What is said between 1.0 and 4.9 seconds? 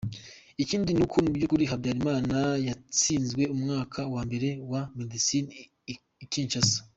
uko mu byukuli Habyalimana yatsinzwe umwaka wa mbere wa